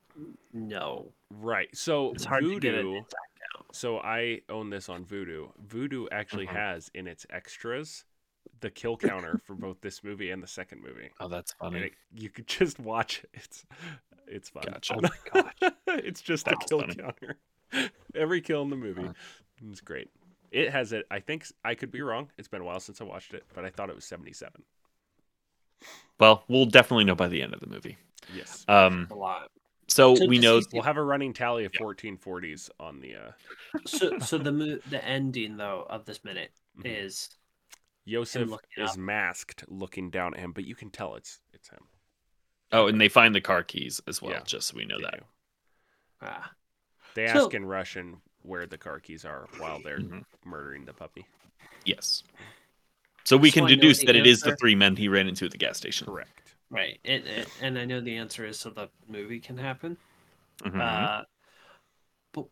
know. 0.52 1.12
Right. 1.30 1.68
So 1.76 2.12
It's 2.12 2.24
hard 2.24 2.44
to 2.44 2.58
get 2.60 2.74
an 2.74 2.86
Vudu. 2.86 2.96
exact 2.98 3.14
count. 3.54 3.66
So 3.76 3.98
I 3.98 4.40
own 4.48 4.70
this 4.70 4.88
on 4.88 5.04
Vudu. 5.04 5.50
Vudu 5.66 6.06
actually 6.10 6.46
Mhm. 6.46 6.52
has 6.52 6.90
in 6.94 7.06
its 7.06 7.26
extras 7.30 8.04
the 8.60 8.70
kill 8.70 8.96
counter 8.96 9.38
for 9.44 9.54
both 9.66 9.80
this 9.82 10.02
movie 10.02 10.30
and 10.30 10.42
the 10.42 10.46
second 10.46 10.82
movie. 10.82 11.10
Oh, 11.20 11.28
that's 11.28 11.52
funny. 11.52 11.80
it, 11.80 11.92
you 12.14 12.30
could 12.30 12.46
just 12.46 12.78
watch 12.78 13.22
it. 13.24 13.30
It's 13.34 13.66
it's 14.26 14.48
fun. 14.48 14.64
Gotcha. 14.66 14.94
Oh 14.96 15.00
my 15.02 15.10
gosh. 15.42 15.72
it's 15.88 16.22
just 16.22 16.48
a 16.48 16.56
kill 16.68 16.80
funny. 16.80 16.94
counter. 16.94 17.36
Every 18.14 18.40
kill 18.40 18.62
in 18.62 18.70
the 18.70 18.76
movie. 18.76 19.10
It's 19.70 19.80
great. 19.82 20.08
It 20.50 20.70
has 20.70 20.92
it. 20.92 21.04
I 21.10 21.20
think 21.20 21.46
I 21.64 21.74
could 21.74 21.90
be 21.90 22.00
wrong. 22.00 22.30
It's 22.38 22.48
been 22.48 22.60
a 22.62 22.64
while 22.64 22.80
since 22.80 23.00
I 23.00 23.04
watched 23.04 23.34
it, 23.34 23.44
but 23.54 23.64
I 23.64 23.70
thought 23.70 23.90
it 23.90 23.94
was 23.94 24.04
77. 24.06 24.62
Well, 26.18 26.44
we'll 26.48 26.66
definitely 26.66 27.04
know 27.04 27.14
by 27.14 27.28
the 27.28 27.42
end 27.42 27.52
of 27.54 27.60
the 27.60 27.66
movie. 27.66 27.96
Yes. 28.34 28.64
Um, 28.68 29.06
A 29.10 29.14
lot. 29.14 29.50
so 29.88 30.14
So 30.14 30.26
we 30.26 30.38
know. 30.38 30.60
We'll 30.72 30.82
have 30.82 30.96
a 30.96 31.02
running 31.02 31.32
tally 31.32 31.64
of 31.64 31.72
Yeah. 31.74 31.80
1440s 31.80 32.70
on 32.80 33.00
the 33.00 33.14
uh 33.16 33.30
So 33.86 34.18
so 34.18 34.38
the 34.38 34.52
mo- 34.52 34.78
the 34.90 35.04
ending 35.04 35.56
though 35.56 35.86
of 35.88 36.04
this 36.06 36.24
minute 36.24 36.52
Mhm. 36.78 37.02
is 37.02 37.30
Iosef 38.08 38.56
is 38.76 38.90
up. 38.92 38.96
masked 38.96 39.64
looking 39.68 40.10
down 40.10 40.34
at 40.34 40.40
him, 40.40 40.52
but 40.52 40.64
you 40.64 40.74
can 40.74 40.90
tell 40.90 41.14
it's 41.16 41.40
it's 41.52 41.68
him. 41.68 41.84
Oh, 42.72 42.86
and 42.88 43.00
they 43.00 43.08
find 43.08 43.34
the 43.34 43.40
car 43.40 43.62
keys 43.62 44.00
as 44.08 44.20
well. 44.22 44.32
Yeah, 44.32 44.42
just 44.44 44.68
so 44.68 44.76
we 44.76 44.84
know 44.86 44.96
They 44.98 45.04
that. 45.04 45.18
do. 45.18 45.24
ah, 46.22 46.52
They 47.14 47.26
So- 47.28 47.44
ask 47.46 47.54
in 47.54 47.64
Russian 47.64 48.20
where 48.42 48.66
the 48.66 48.78
car 48.78 49.00
keys 49.00 49.24
are 49.24 49.48
while 49.58 49.80
they're 49.82 49.98
Mhm. 50.00 50.24
murdering 50.44 50.84
the 50.84 50.92
puppy. 50.94 51.26
Yes. 51.84 52.22
So 53.26 53.36
we 53.36 53.50
So 53.50 53.52
can 53.52 53.66
deduce 53.66 53.98
the 53.98 54.06
that 54.06 54.16
it 54.16 54.26
is 54.26 54.42
the 54.42 54.52
three 54.52 54.74
men 54.74 54.96
he 54.96 55.08
ran 55.08 55.28
into 55.28 55.44
at 55.44 55.50
the 55.50 55.58
gas 55.58 55.76
station. 55.76 56.08
Correct. 56.08 56.54
right. 56.70 56.98
And, 57.04 57.24
and 57.26 57.46
and 57.58 57.78
I 57.78 57.84
know 57.84 58.00
the 58.00 58.16
answer 58.16 58.44
is 58.46 58.58
so 58.58 58.70
the 58.70 58.88
movie 59.08 59.40
can 59.40 59.58
happen. 59.58 59.98
Mhm. 60.64 60.80
Uh, 60.80 61.22
but 62.32 62.46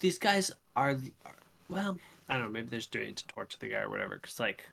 these 0.00 0.18
guys 0.18 0.50
are, 0.76 0.96
are 1.24 1.36
well, 1.68 2.00
I 2.28 2.34
don't 2.34 2.44
know. 2.44 2.50
Maybe 2.50 2.68
they're 2.70 2.80
just 2.80 2.92
doing 2.92 3.10
it 3.10 3.16
to 3.18 3.26
torture 3.28 3.58
the 3.60 3.68
guy 3.68 3.80
or 3.80 3.90
whatever. 3.90 4.16
Because 4.16 4.40
like, 4.40 4.64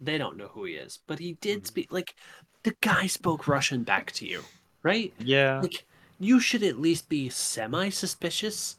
they 0.00 0.18
don't 0.18 0.36
know 0.36 0.48
who 0.48 0.64
he 0.64 0.74
is, 0.74 0.98
but 1.06 1.18
he 1.18 1.34
Mm-hmm. 1.52 1.58
did 1.58 1.66
speak. 1.66 1.92
Like 1.92 2.14
the 2.64 2.76
guy 2.80 3.06
spoke 3.06 3.48
Russian 3.48 3.84
back 3.84 4.12
to 4.12 4.26
you, 4.26 4.50
right? 4.82 5.14
Yeah. 5.18 5.62
Like 5.62 5.86
you 6.18 6.40
should 6.40 6.62
at 6.62 6.80
least 6.80 7.08
be 7.08 7.28
semi 7.30 7.90
suspicious 7.90 8.76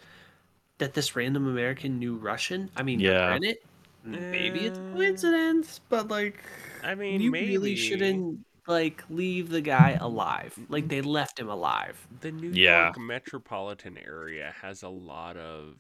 that 0.80 0.94
this 0.94 1.16
random 1.16 1.48
American 1.48 2.00
knew 2.00 2.18
Russian. 2.18 2.72
I 2.76 2.84
mean, 2.84 3.02
Yeah. 3.02 3.28
granted, 3.28 3.58
maybe 4.04 4.66
it's 4.66 4.80
a 4.80 4.84
Uh, 4.84 4.96
coincidence, 4.96 5.80
but 5.90 6.08
like 6.10 6.44
I 6.82 6.96
mean, 6.96 7.22
you 7.22 7.32
maybe 7.32 7.76
really 7.76 7.76
shouldn't 7.76 8.40
like 8.68 9.04
leave 9.10 9.50
the 9.50 9.62
guy 9.62 9.92
alive. 10.00 10.58
Like 10.70 10.88
they 10.90 11.02
left 11.02 11.40
him 11.40 11.50
alive. 11.50 12.08
The 12.22 12.32
New 12.32 12.52
Yeah. 12.52 12.94
York 12.94 12.98
metropolitan 12.98 13.98
area 13.98 14.54
has 14.62 14.84
a 14.84 14.90
lot 14.90 15.38
of 15.38 15.78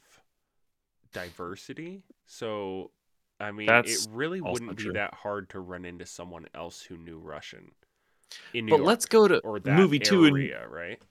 diversity, 1.14 2.04
so 2.26 2.92
I 3.40 3.52
mean, 3.52 3.80
That's 3.82 3.86
it 3.86 4.00
really 4.04 4.42
wouldn't 4.42 4.76
be 4.76 4.90
true. 4.90 4.92
that 4.92 5.14
hard 5.14 5.50
to 5.52 5.60
run 5.60 5.86
into 5.86 6.06
someone 6.06 6.48
else 6.54 6.82
who 6.82 6.98
knew 6.98 7.18
Russian 7.20 7.72
in 8.54 8.66
New 8.66 8.72
But 8.72 8.80
York 8.80 8.86
let's 8.86 9.06
go 9.06 9.28
to 9.28 9.44
or 9.44 9.60
that 9.62 9.92
movie 9.92 10.00
two 10.00 10.26
and 10.26 10.50
area, 10.50 10.66
right? 10.68 11.02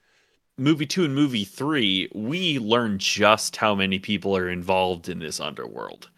movie 0.59 0.85
two 0.85 1.03
and 1.03 1.15
movie 1.15 1.43
three. 1.43 2.07
We 2.13 2.59
learn 2.59 2.99
just 2.99 3.55
how 3.55 3.73
many 3.73 3.97
people 3.97 4.37
are 4.37 4.47
involved 4.49 5.09
in 5.09 5.17
this 5.19 5.39
underworld, 5.39 6.09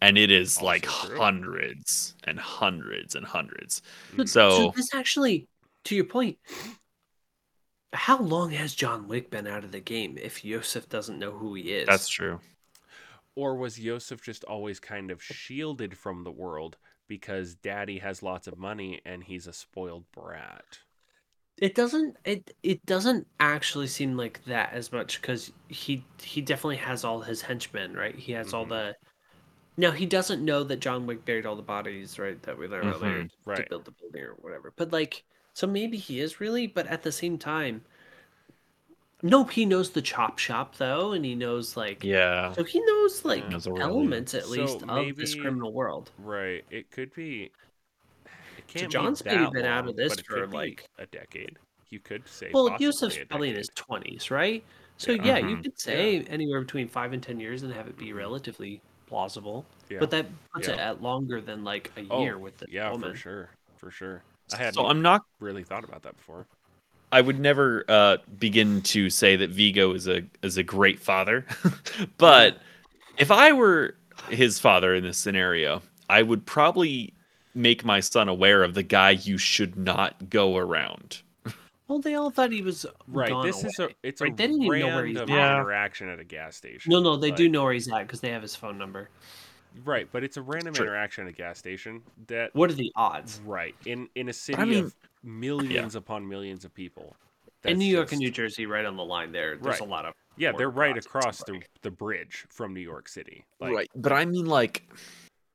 and 0.00 0.16
it 0.18 0.30
is 0.30 0.60
like 0.62 0.82
true. 0.84 1.16
hundreds 1.18 2.14
and 2.24 2.38
hundreds 2.38 3.14
and 3.14 3.24
hundreds. 3.26 3.82
But- 4.16 4.28
So 4.28 4.72
this 4.76 4.94
actually, 4.94 5.48
to 5.84 5.94
your 5.94 6.04
point, 6.04 6.38
how 7.92 8.18
long 8.20 8.50
has 8.50 8.74
John 8.74 9.08
Wick 9.08 9.30
been 9.30 9.46
out 9.46 9.64
of 9.64 9.72
the 9.72 9.80
game 9.80 10.16
if 10.16 10.42
Iosef 10.42 10.88
doesn't 10.88 11.18
know 11.18 11.32
who 11.32 11.54
he 11.54 11.72
is? 11.72 11.86
that's 11.86 12.08
true. 12.08 12.40
Or 13.36 13.56
was 13.56 13.78
Iosef 13.78 14.20
just 14.22 14.44
always 14.44 14.80
kind 14.80 15.10
of 15.10 15.22
shielded 15.22 15.96
from 15.96 16.24
the 16.24 16.30
world 16.32 16.76
because 17.08 17.54
daddy 17.56 17.98
has 17.98 18.22
lots 18.22 18.46
of 18.46 18.58
money 18.58 19.00
and 19.04 19.22
he's 19.24 19.46
a 19.46 19.52
spoiled 19.52 20.04
brat? 20.12 20.78
It 21.58 21.74
doesn't. 21.74 22.16
It 22.24 22.56
it 22.62 22.84
doesn't 22.86 23.26
actually 23.38 23.86
seem 23.88 24.16
like 24.16 24.42
that 24.46 24.72
as 24.72 24.92
much 24.92 25.20
because 25.20 25.52
he 25.68 26.04
he 26.22 26.40
definitely 26.40 26.76
has 26.76 27.04
all 27.04 27.20
his 27.20 27.42
henchmen, 27.42 27.92
right? 27.94 28.14
He 28.14 28.32
has 28.32 28.54
all 28.54 28.64
Mhm. 28.64 28.70
the. 28.70 28.96
Now 29.76 29.90
he 29.92 30.04
doesn't 30.06 30.44
know 30.44 30.62
that 30.64 30.80
John 30.80 31.06
Wick 31.06 31.24
buried 31.24 31.46
all 31.46 31.56
the 31.56 31.62
bodies, 31.62 32.18
right? 32.18 32.40
That 32.42 32.58
we 32.58 32.66
learned 32.68 32.92
earlier 32.94 33.22
Mhm, 33.24 33.28
to 33.30 33.36
right. 33.46 33.68
build 33.68 33.84
the 33.84 33.92
building 33.92 34.22
or 34.22 34.34
whatever. 34.40 34.72
But 34.76 34.92
like, 34.92 35.24
so 35.54 35.66
maybe 35.66 35.96
he 35.96 36.20
is 36.20 36.40
really, 36.40 36.66
but 36.66 36.86
at 36.88 37.02
the 37.02 37.12
same 37.12 37.38
time, 37.38 37.82
nope. 39.22 39.50
He 39.50 39.64
knows 39.64 39.90
the 39.90 40.02
chop 40.02 40.38
shop 40.38 40.76
though, 40.76 41.12
and 41.12 41.24
he 41.24 41.34
knows 41.34 41.76
like 41.76 42.04
Yeah. 42.04 42.52
So 42.52 42.64
he 42.64 42.80
knows 42.80 43.24
like 43.24 43.44
yeah. 43.50 43.58
elements 43.80 44.34
at 44.34 44.44
So 44.44 44.50
least 44.50 44.82
of 44.82 45.16
this 45.16 45.34
criminal 45.34 45.72
world. 45.72 46.10
Right. 46.18 46.64
It 46.70 46.90
could 46.90 47.14
be. 47.14 47.50
It 48.58 48.66
can't 48.66 48.92
John's 48.92 49.22
be 49.22 49.30
maybe 49.30 49.50
been 49.52 49.64
out 49.64 49.88
of 49.88 49.96
this 49.96 50.14
for, 50.20 50.46
like- 50.46 50.88
a 50.98 51.06
decade. 51.06 51.56
You 51.88 51.98
could 51.98 52.28
say. 52.28 52.50
Well, 52.52 52.70
Iosef's 52.70 53.18
probably 53.28 53.50
in 53.50 53.56
his 53.56 53.68
twenties, 53.74 54.30
right? 54.30 54.62
So 54.96 55.12
Yeah. 55.12 55.24
yeah, 55.24 55.38
you 55.38 55.56
Mhm. 55.56 55.62
could 55.64 55.80
say 55.80 56.20
anywhere 56.24 56.60
between 56.60 56.86
five 56.86 57.12
and 57.12 57.20
ten 57.22 57.40
years 57.40 57.62
and 57.64 57.72
have 57.72 57.88
it 57.88 57.96
be 57.96 58.12
relatively 58.12 58.80
plausible. 59.10 59.66
Yeah. 59.90 59.98
But 60.00 60.10
that 60.12 60.26
puts 60.54 60.68
it 60.68 60.78
at 60.78 61.02
longer 61.02 61.40
than 61.42 61.64
like 61.64 61.92
a 61.96 62.06
Oh, 62.10 62.22
year 62.22 62.38
with 62.38 62.56
the 62.58 62.66
yeah, 62.70 62.90
woman. 62.90 63.10
for 63.12 63.16
sure, 63.16 63.50
for 63.76 63.90
sure. 63.90 64.22
I 64.54 64.56
hadn't 64.56 64.74
So 64.74 64.86
I'm 64.86 65.02
not. 65.02 65.22
really 65.40 65.64
thought 65.64 65.84
about 65.84 66.02
that 66.04 66.16
before. 66.16 66.46
I 67.12 67.20
would 67.20 67.40
never 67.40 67.84
uh, 67.88 68.18
begin 68.38 68.82
to 68.82 69.10
say 69.10 69.36
that 69.36 69.50
Viggo 69.50 69.92
is 69.94 70.06
a 70.06 70.22
is 70.42 70.56
a 70.56 70.62
great 70.62 71.00
father, 71.00 71.44
but 72.18 72.58
if 73.18 73.30
I 73.32 73.52
were 73.52 73.96
his 74.28 74.60
father 74.60 74.94
in 74.94 75.02
this 75.02 75.18
scenario, 75.18 75.82
I 76.08 76.22
would 76.22 76.46
probably 76.46 77.12
make 77.54 77.84
my 77.84 77.98
son 78.00 78.28
aware 78.28 78.62
of 78.62 78.74
the 78.74 78.84
guy 78.84 79.10
you 79.10 79.38
should 79.38 79.76
not 79.76 80.30
go 80.30 80.56
around. 80.56 81.22
Well, 81.90 81.98
they 81.98 82.14
all 82.14 82.30
thought 82.30 82.52
he 82.52 82.62
was 82.62 82.86
Right. 83.08 83.30
gone 83.30 83.44
This 83.44 83.64
is 83.64 83.76
a 83.80 83.88
it's 84.04 84.20
Right, 84.20 84.32
a 84.32 84.36
they 84.36 84.46
didn't 84.46 84.62
even 84.62 84.78
know 84.78 84.94
where 84.94 85.04
he's 85.06 85.16
random 85.16 85.36
at. 85.36 85.42
Yeah. 85.42 85.54
interaction 85.56 86.08
at 86.08 86.20
a 86.20 86.24
gas 86.24 86.54
station. 86.54 86.92
No, 86.92 87.00
no, 87.00 87.16
they 87.16 87.32
do 87.32 87.48
know 87.48 87.64
where 87.64 87.72
he's 87.72 87.90
at 87.92 88.06
because 88.06 88.20
they 88.20 88.30
have 88.30 88.42
his 88.42 88.54
phone 88.54 88.78
number. 88.78 89.08
Right, 89.84 90.08
but 90.12 90.22
it's 90.22 90.36
a 90.36 90.42
random 90.42 90.72
True. 90.72 90.86
interaction 90.86 91.24
at 91.26 91.30
a 91.30 91.36
gas 91.36 91.58
station 91.58 92.00
that 92.28 92.54
What 92.54 92.70
are 92.70 92.74
the 92.74 92.92
odds? 92.94 93.40
right 93.44 93.74
in 93.86 94.08
in 94.14 94.28
a 94.28 94.32
city 94.32 94.64
mean- 94.64 94.84
of 94.84 94.94
millions 95.24 95.96
upon 95.96 96.28
millions 96.28 96.64
of 96.64 96.72
people. 96.72 97.16
In 97.64 97.76
New 97.78 97.92
York 97.92 98.12
and 98.12 98.20
New 98.20 98.30
Jersey, 98.30 98.66
right 98.66 98.84
on 98.84 98.96
the 98.96 99.04
line 99.04 99.32
there, 99.32 99.56
there's 99.56 99.80
Right. 99.80 99.80
a 99.80 99.84
lot 99.90 100.06
of 100.06 100.14
Yeah, 100.36 100.52
they're 100.56 100.70
right 100.70 100.96
across 100.96 101.42
the 101.42 101.60
the 101.82 101.90
bridge 101.90 102.46
from 102.50 102.72
New 102.72 102.80
York 102.80 103.08
City. 103.08 103.44
Like, 103.58 103.72
right, 103.74 103.90
but 103.96 104.12
I 104.12 104.24
mean, 104.26 104.46
like, 104.46 104.88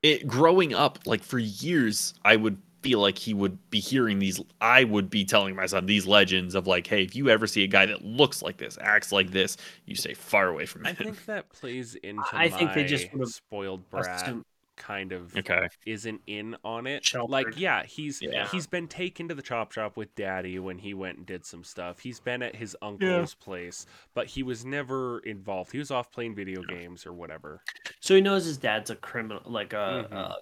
it 0.03 0.27
growing 0.27 0.73
up, 0.73 0.99
like 1.07 1.23
for 1.23 1.39
years, 1.39 2.13
I 2.25 2.35
would 2.35 2.57
feel 2.85 2.99
like 2.99 3.17
he 3.17 3.33
would 3.33 3.57
be 3.71 3.79
hearing 3.79 4.19
these. 4.19 4.39
I 4.61 4.83
would 4.83 5.09
be 5.09 5.25
telling 5.25 5.55
my 5.55 5.65
son 5.65 5.87
these 5.87 6.05
legends 6.05 6.53
of 6.53 6.67
like, 6.67 6.85
hey, 6.85 7.03
if 7.03 7.15
you 7.15 7.29
ever 7.29 7.47
see 7.47 7.63
a 7.63 7.67
guy 7.67 7.85
that 7.87 8.05
looks 8.05 8.41
like 8.43 8.57
this, 8.57 8.77
acts 8.79 9.11
like 9.11 9.31
this, 9.31 9.57
you 9.85 9.95
stay 9.95 10.13
far 10.13 10.47
away 10.49 10.65
from 10.67 10.81
him 10.85 10.91
I 10.91 10.93
think 10.93 11.25
that 11.25 11.49
plays 11.49 11.95
into 11.95 12.23
I 12.31 12.49
think 12.49 12.73
they 12.73 12.83
just 12.85 13.11
would've 13.11 13.33
spoiled 13.33 13.89
brat 13.89 14.21
Assume- 14.23 14.45
kind 14.77 15.13
of 15.13 15.33
Okay. 15.37 15.69
isn't 15.85 16.19
in 16.27 16.53
on 16.65 16.85
it. 16.85 17.05
Sheltered. 17.05 17.31
Like, 17.31 17.57
yeah, 17.57 17.83
he's 17.85 18.21
Yeah. 18.21 18.45
he's 18.49 18.67
been 18.67 18.89
taken 18.89 19.29
to 19.29 19.33
the 19.33 19.41
chop 19.41 19.71
shop 19.71 19.95
with 19.95 20.13
daddy 20.15 20.59
when 20.59 20.77
he 20.79 20.93
went 20.93 21.17
and 21.17 21.25
did 21.25 21.45
some 21.45 21.63
stuff. 21.63 21.99
He's 22.01 22.19
been 22.19 22.43
at 22.43 22.57
his 22.57 22.75
uncle's 22.81 23.33
place, 23.35 23.85
but 24.13 24.27
he 24.27 24.43
was 24.43 24.65
never 24.65 25.19
involved. 25.19 25.71
He 25.71 25.77
was 25.79 25.91
off 25.91 26.11
playing 26.11 26.35
video 26.35 26.61
games 26.61 27.05
or 27.05 27.13
whatever. 27.13 27.61
So 28.01 28.15
he 28.15 28.21
knows 28.21 28.43
his 28.43 28.57
dad's 28.57 28.89
a 28.89 28.97
criminal, 28.97 29.41
like 29.45 29.71
a, 29.71 30.09
Mhm. 30.11 30.13
a 30.13 30.35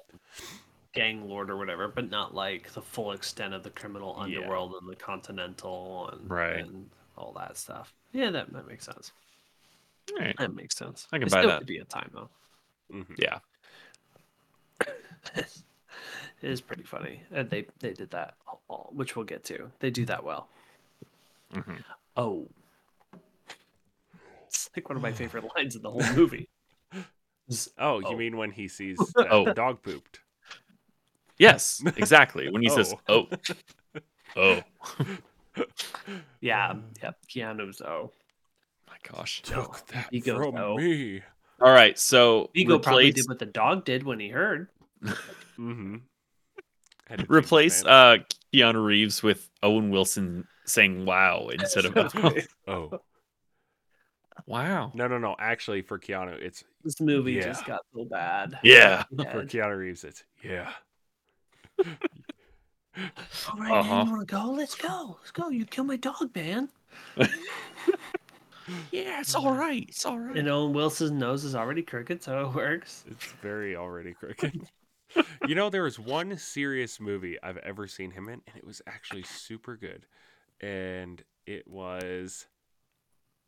gang 0.93 1.27
lord 1.27 1.49
or 1.49 1.57
whatever, 1.57 1.87
but 1.87 2.09
not 2.09 2.33
like 2.35 2.71
the 2.73 2.81
full 2.81 3.11
extent 3.11 3.53
of 3.53 3.63
the 3.63 3.69
criminal 3.71 4.15
Yeah. 4.27 4.37
underworld 4.39 4.75
and 4.81 4.89
the 4.89 4.95
continental 4.95 6.09
and, 6.11 6.29
Right. 6.29 6.59
and 6.59 6.89
all 7.17 7.33
that 7.33 7.57
stuff. 7.57 7.93
Yeah, 8.11 8.29
that, 8.31 8.51
that 8.53 8.67
makes 8.67 8.85
sense. 8.85 9.11
All 10.11 10.19
right. 10.19 10.35
That 10.37 10.53
makes 10.53 10.75
sense. 10.77 11.07
I 11.11 11.17
can 11.17 11.27
It 11.27 11.31
buy 11.31 11.39
still 11.39 11.49
that. 11.49 11.57
Could 11.59 11.67
be 11.67 11.77
a 11.79 11.85
time 11.85 12.11
though. 12.13 12.29
Mhm. 12.91 13.15
Yeah. 13.17 13.39
it 15.35 15.63
is 16.41 16.61
pretty 16.61 16.83
funny. 16.83 17.21
And 17.31 17.49
they 17.49 17.65
they 17.79 17.93
did 17.93 18.11
that, 18.11 18.35
all- 18.67 18.89
which 18.93 19.15
we'll 19.15 19.25
get 19.25 19.43
to. 19.45 19.71
They 19.79 19.89
do 19.89 20.05
that 20.05 20.23
well. 20.23 20.47
Mhm. 21.53 21.83
Oh, 22.17 22.47
it's 24.47 24.69
like 24.75 24.87
one 24.89 24.95
of 24.97 25.01
my 25.01 25.11
favorite 25.21 25.45
lines 25.55 25.75
in 25.75 25.81
the 25.81 25.89
whole 25.91 26.13
movie. 26.13 26.49
Is, 27.47 27.69
Oh, 27.77 27.99
you 27.99 28.07
Oh. 28.07 28.15
mean 28.17 28.37
when 28.37 28.51
he 28.51 28.67
sees 28.67 28.97
that 29.15 29.27
Oh. 29.31 29.45
the 29.45 29.53
dog 29.53 29.81
pooped? 29.81 30.19
Yes, 31.37 31.81
exactly. 31.97 32.49
When 32.49 32.61
he 32.61 32.69
says, 32.69 32.93
"Oh, 33.07 33.27
oh, 34.35 34.61
Yeah, 36.41 36.75
yep. 37.01 37.17
Keanu's 37.29 37.81
oh. 37.81 38.11
my 38.87 38.95
gosh." 39.11 39.41
Took 39.43 39.85
that 39.87 40.07
He 40.11 40.19
goes, 40.19 40.37
from 40.37 40.55
"No." 40.55 40.75
me. 40.77 41.21
All 41.61 41.71
right, 41.71 41.97
so 41.97 42.49
Viggo 42.55 42.79
probably 42.79 43.11
did 43.11 43.25
what 43.27 43.39
the 43.39 43.45
dog 43.45 43.85
did 43.85 44.03
when 44.03 44.19
he 44.19 44.29
heard. 44.29 44.67
Mm-hmm. 45.59 45.97
replace 47.27 47.85
uh 47.85 48.17
Keanu 48.53 48.83
Reeves 48.83 49.21
with 49.21 49.49
Owen 49.61 49.89
Wilson 49.89 50.47
saying 50.65 51.05
"Wow" 51.05 51.49
instead 51.49 51.85
of 51.85 51.97
Oh 52.67 52.99
"Wow." 54.45 54.91
no 54.95 55.07
no 55.07 55.17
no! 55.17 55.35
Actually, 55.39 55.81
for 55.81 55.99
Keanu, 55.99 56.33
it's 56.41 56.63
This 56.83 56.99
movie 57.01 57.33
Yeah. 57.33 57.43
just 57.43 57.65
got 57.65 57.81
so 57.93 58.05
bad. 58.05 58.57
Yeah. 58.63 59.03
for 59.11 59.45
Keanu 59.45 59.77
Reeves. 59.77 60.03
It's 60.03 60.23
yeah. 60.43 60.71
All 61.79 63.57
right, 63.57 63.69
man, 63.71 63.79
Uh-huh. 63.79 64.05
you 64.05 64.11
want 64.11 64.27
to 64.27 64.35
go? 64.35 64.51
Let's 64.51 64.75
go. 64.75 65.17
Let's 65.19 65.31
go. 65.31 65.49
You 65.49 65.65
kill 65.65 65.83
my 65.83 65.97
dog, 65.97 66.35
man. 66.35 66.69
Yeah, 68.91 69.19
it's 69.19 69.35
all 69.35 69.53
right. 69.53 69.85
It's 69.89 70.05
all 70.05 70.17
right. 70.17 70.37
And 70.37 70.47
Owen 70.47 70.71
Wilson's 70.71 71.11
nose 71.11 71.43
is 71.43 71.53
already 71.53 71.81
crooked, 71.81 72.23
so 72.23 72.45
it 72.47 72.55
works. 72.55 73.03
It's 73.11 73.25
very 73.41 73.75
already 73.75 74.13
crooked. 74.13 74.67
you 75.47 75.55
know, 75.55 75.69
there 75.69 75.83
was 75.83 75.99
one 75.99 76.37
serious 76.37 76.99
movie 76.99 77.37
I've 77.43 77.57
ever 77.57 77.87
seen 77.87 78.11
him 78.11 78.29
in, 78.29 78.41
and 78.47 78.55
it 78.55 78.65
was 78.65 78.81
actually 78.87 79.23
super 79.23 79.75
good. 79.75 80.05
And 80.61 81.21
it 81.45 81.67
was. 81.67 82.47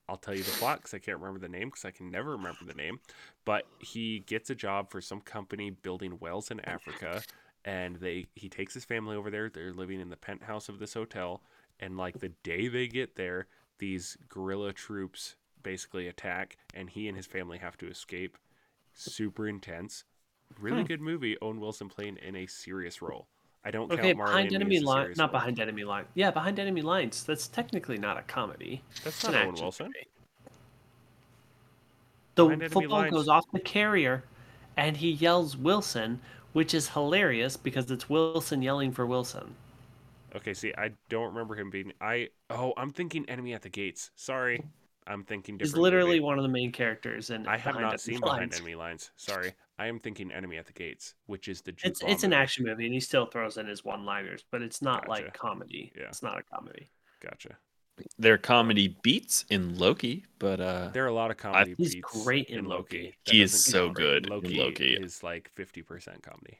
I'll 0.09 0.17
tell 0.17 0.35
you 0.35 0.43
the 0.43 0.51
plot 0.51 0.79
because 0.79 0.93
I 0.93 0.99
can't 0.99 1.17
remember 1.17 1.39
the 1.39 1.49
name 1.49 1.69
because 1.69 1.85
I 1.85 1.91
can 1.91 2.11
never 2.11 2.31
remember 2.31 2.65
the 2.65 2.75
name. 2.75 2.99
But 3.45 3.63
he 3.79 4.19
gets 4.19 4.49
a 4.49 4.55
job 4.55 4.91
for 4.91 5.01
some 5.01 5.21
company 5.21 5.69
building 5.71 6.19
wells 6.19 6.51
in 6.51 6.59
Africa, 6.59 7.23
and 7.65 7.97
they 7.97 8.27
he 8.35 8.49
takes 8.49 8.73
his 8.73 8.85
family 8.85 9.15
over 9.15 9.29
there. 9.31 9.49
They're 9.49 9.73
living 9.73 9.99
in 10.01 10.09
the 10.09 10.17
penthouse 10.17 10.69
of 10.69 10.79
this 10.79 10.93
hotel, 10.93 11.41
and 11.79 11.97
like 11.97 12.19
the 12.19 12.29
day 12.43 12.67
they 12.69 12.87
get 12.87 13.15
there, 13.15 13.47
these 13.79 14.17
guerrilla 14.29 14.73
troops 14.73 15.35
basically 15.63 16.07
attack, 16.07 16.57
and 16.73 16.89
he 16.89 17.07
and 17.07 17.17
his 17.17 17.25
family 17.27 17.57
have 17.57 17.77
to 17.77 17.87
escape. 17.89 18.37
Super 18.93 19.47
intense, 19.47 20.05
really 20.59 20.83
Hmm. 20.83 20.85
good 20.85 21.01
movie. 21.01 21.37
Owen 21.41 21.59
Wilson 21.59 21.89
playing 21.89 22.17
in 22.17 22.35
a 22.35 22.47
serious 22.47 23.01
role. 23.01 23.27
I 23.63 23.71
don't 23.71 23.91
Okay, 23.91 24.13
count 24.13 24.17
Marley 24.17 24.47
behind 24.47 24.53
enemy 24.53 24.79
lines, 24.79 25.17
not 25.17 25.31
role. 25.31 25.31
behind 25.31 25.59
enemy 25.59 25.83
lines. 25.83 26.07
Yeah, 26.13 26.31
behind 26.31 26.59
enemy 26.59 26.81
lines. 26.83 27.23
That's 27.23 27.47
technically 27.47 27.97
not 27.97 28.17
a 28.17 28.21
comedy. 28.23 28.83
That's 29.03 29.23
not 29.23 29.35
Owen 29.35 29.57
Wilson. 29.59 29.93
movie. 29.93 30.07
The 32.35 32.45
Behind 32.45 32.71
football 32.71 33.05
goes 33.09 33.27
off 33.27 33.45
the 33.51 33.59
carrier, 33.59 34.23
and 34.77 34.97
he 34.97 35.11
yells 35.11 35.57
Wilson 35.57 36.21
which 36.55 36.73
is 36.73 36.87
hilarious 36.87 37.57
because 37.57 37.91
it's 37.91 38.09
Wilson 38.09 38.61
yelling 38.61 38.93
for 38.93 39.05
Wilson. 39.05 39.53
Okay, 40.33 40.53
see, 40.53 40.73
I 40.77 40.91
don't 41.09 41.27
remember 41.27 41.53
him 41.53 41.69
being. 41.69 41.91
I 41.99 42.29
oh, 42.49 42.73
I'm 42.77 42.91
thinking 42.91 43.27
Enemy 43.27 43.53
at 43.53 43.61
the 43.61 43.69
Gates. 43.69 44.11
Sorry, 44.15 44.63
I'm 45.05 45.25
thinking 45.25 45.57
different. 45.57 45.75
He's 45.75 45.81
literally 45.81 46.11
movie. 46.11 46.19
one 46.21 46.39
of 46.39 46.43
the 46.43 46.49
main 46.49 46.71
characters 46.71 47.29
and 47.29 47.45
I 47.45 47.57
have 47.57 47.75
not 47.75 47.99
seen 47.99 48.19
Lines. 48.19 48.23
Behind 48.23 48.53
Enemy 48.53 48.75
Lines. 48.75 49.11
Sorry, 49.17 49.53
I 49.77 49.87
am 49.87 49.99
thinking 49.99 50.31
Enemy 50.31 50.55
at 50.55 50.65
the 50.65 50.71
Gates, 50.71 51.15
which 51.25 51.49
is 51.49 51.59
the. 51.59 51.73
It's 51.83 52.01
it's 52.01 52.23
an 52.23 52.29
movie. 52.29 52.41
action 52.41 52.65
movie, 52.65 52.85
and 52.85 52.93
he 52.93 53.01
still 53.01 53.25
throws 53.25 53.57
in 53.57 53.67
his 53.67 53.83
one-liners, 53.83 54.45
but 54.49 54.61
it's 54.61 54.81
not 54.81 55.09
like 55.09 55.33
comedy. 55.33 55.91
Yeah. 55.93 56.07
It's 56.07 56.23
not 56.23 56.39
a 56.39 56.43
comedy. 56.43 56.89
Gotcha. 57.21 57.57
There 58.19 58.33
are 58.33 58.37
comedy 58.37 58.95
beats 59.03 59.45
in 59.49 59.77
Loki, 59.77 60.25
but 60.39 60.59
uh, 60.59 60.89
There 60.93 61.05
are 61.05 61.07
a 61.07 61.13
lot 61.13 61.31
of 61.31 61.37
comedy 61.37 61.75
He's 61.77 61.95
beats 61.95 62.23
great 62.23 62.47
in 62.49 62.65
Loki. 62.65 63.13
That 63.25 63.31
He 63.31 63.41
is 63.41 63.63
so 63.63 63.85
count. 63.85 63.95
good 63.97 64.25
in 64.27 64.31
Loki, 64.33 64.57
Loki. 64.59 64.93
is 64.95 65.23
like 65.23 65.49
fifty 65.55 65.81
percent 65.81 66.21
comedy. 66.21 66.59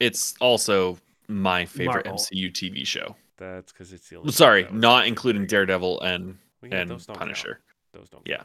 it's 0.00 0.34
also 0.40 0.98
my 1.28 1.66
favorite 1.66 2.06
Marvel. 2.06 2.14
MCU 2.24 2.50
TV 2.52 2.86
show. 2.86 3.14
That's 3.36 3.72
because 3.72 3.92
it's 3.92 4.08
the 4.08 4.16
only. 4.16 4.32
Sorry, 4.32 4.62
that 4.62 4.72
not 4.74 5.06
including 5.06 5.42
very. 5.42 5.48
Daredevil 5.66 6.00
and 6.00 6.38
Well, 6.62 6.70
yeah, 6.72 6.78
and 6.80 6.90
those 6.90 7.04
don't 7.06 7.16
count. 7.16 7.26
Punisher. 7.28 7.60
Those 7.92 8.08
don't. 8.08 8.22
Yeah. 8.26 8.42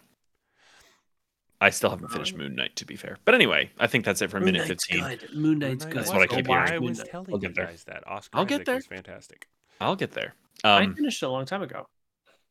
I 1.62 1.70
still 1.70 1.90
haven't 1.92 2.10
finished 2.10 2.36
Moon 2.36 2.56
Knight 2.56 2.76
to 2.76 2.86
be 2.86 2.98
fair. 2.98 3.18
But 3.24 3.36
anyway, 3.36 3.72
I 3.80 3.88
think 3.88 4.04
that's 4.04 4.22
it 4.22 4.30
for 4.30 4.40
Moon 4.42 4.48
minute 4.52 4.68
Knight's 4.68 4.86
15. 4.86 5.04
good. 5.08 5.34
Moon 5.34 5.60
Knight's 5.60 5.86
Moon 5.86 5.94
good. 5.94 5.96
Knight 5.96 5.96
That's 5.96 6.08
what 6.10 6.18
I 6.18 6.20
was 6.20 6.28
keep 6.28 6.46
good. 6.46 6.52
hearing. 6.52 6.72
I 6.74 6.80
was 6.80 7.04
telling 7.10 7.28
I'll 7.30 7.36
you 7.36 7.40
get 7.48 7.56
there. 7.56 7.66
guys 7.68 7.84
that 7.86 8.04
Oscar 8.06 8.38
I'll 8.38 8.46
get 8.46 8.56
Isaac 8.56 8.66
there. 8.66 8.76
was 8.76 8.86
fantastic. 8.88 9.48
I'll 9.80 9.96
get 9.96 10.12
there. 10.12 10.34
I 10.66 10.84
Um, 10.84 10.96
finished 10.96 11.24
it 11.24 11.26
a 11.26 11.30
long 11.30 11.46
time 11.46 11.62
ago. 11.62 11.88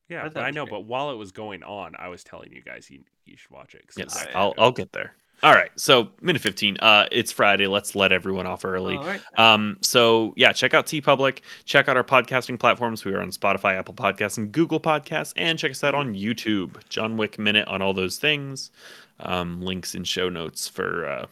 Yeah, 0.08 0.28
I 0.34 0.40
I 0.40 0.50
know. 0.50 0.66
But 0.66 0.84
while 0.84 1.10
it 1.10 1.16
was 1.16 1.32
going 1.32 1.62
on, 1.62 1.94
I 1.98 2.08
was 2.08 2.22
telling 2.24 2.52
you 2.52 2.62
guys 2.62 2.90
you, 2.90 3.00
you 3.24 3.36
should 3.36 3.50
watch 3.50 3.74
it 3.74 3.84
yes, 3.96 4.22
very 4.22 4.34
I'll. 4.34 4.54
I'll 4.58 4.72
get 4.72 4.92
there. 4.92 5.14
All 5.42 5.52
right. 5.52 5.70
So 5.76 6.10
minute 6.20 6.40
15. 6.40 6.76
Uh 6.80 7.06
it's 7.10 7.32
Friday. 7.32 7.66
Let's 7.66 7.96
let 7.96 8.12
everyone 8.12 8.46
off 8.46 8.64
early. 8.64 8.96
All 8.96 9.04
right. 9.04 9.20
Um, 9.36 9.76
so 9.80 10.34
yeah, 10.36 10.52
check 10.52 10.72
out 10.72 10.86
TeePublic, 10.86 11.40
check 11.64 11.88
out 11.88 11.96
our 11.96 12.04
podcasting 12.04 12.60
platforms. 12.60 13.04
We 13.04 13.12
are 13.12 13.20
on 13.20 13.30
Spotify, 13.30 13.76
Apple 13.76 13.94
Podcasts, 13.94 14.38
and 14.38 14.52
Google 14.52 14.78
Podcasts, 14.78 15.32
and 15.36 15.58
check 15.58 15.72
us 15.72 15.82
out 15.82 15.96
on 15.96 16.14
YouTube. 16.14 16.76
John 16.88 17.16
Wick 17.16 17.40
Minute 17.40 17.66
on 17.66 17.82
all 17.82 17.92
those 17.92 18.18
things. 18.18 18.70
Um, 19.18 19.60
links 19.60 19.94
in 19.94 20.04
show 20.04 20.28
notes 20.28 20.68
for 20.68 21.06
uh, 21.06 21.26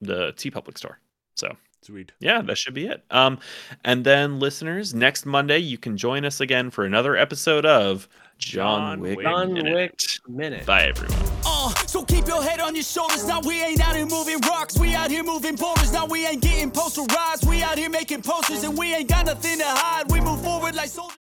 the 0.00 0.32
TeePublic 0.34 0.78
store. 0.78 1.00
So 1.34 1.56
Sweet. 1.82 2.12
yeah, 2.20 2.42
that 2.42 2.58
should 2.58 2.74
be 2.74 2.86
it. 2.86 3.02
Um, 3.10 3.38
and 3.84 4.04
then 4.04 4.38
listeners, 4.38 4.94
next 4.94 5.24
Monday 5.24 5.58
you 5.58 5.78
can 5.78 5.96
join 5.96 6.24
us 6.24 6.40
again 6.40 6.70
for 6.70 6.84
another 6.84 7.16
episode 7.16 7.64
of 7.64 8.06
John, 8.38 8.98
John 8.98 9.00
Wick, 9.00 9.16
Wick 9.18 9.26
John 9.26 9.52
Minute. 9.52 9.74
Wick 9.74 9.94
minute. 10.28 10.66
Bye 10.66 10.84
everyone. 10.86 11.18
Uh, 11.44 11.74
so 11.86 12.04
keep 12.04 12.26
your 12.26 12.42
head 12.42 12.60
on 12.60 12.74
your 12.74 12.84
shoulders. 12.84 13.26
Now 13.26 13.40
we 13.40 13.62
ain't 13.62 13.80
out 13.86 13.96
here 13.96 14.06
moving 14.06 14.38
rocks. 14.40 14.78
We 14.78 14.94
out 14.94 15.10
here 15.10 15.22
moving 15.24 15.56
boulders. 15.56 15.92
Now 15.92 16.06
we 16.06 16.26
ain't 16.26 16.42
getting 16.42 16.70
posterized. 16.70 17.48
We 17.48 17.62
out 17.62 17.78
here 17.78 17.90
making 17.90 18.22
posters 18.22 18.64
and 18.64 18.76
we 18.78 18.94
ain't 18.94 19.08
got 19.08 19.26
nothing 19.26 19.58
to 19.58 19.64
hide. 19.66 20.10
We 20.10 20.20
move 20.20 20.42
forward 20.42 20.74
like 20.74 20.88
soldiers. 20.88 21.19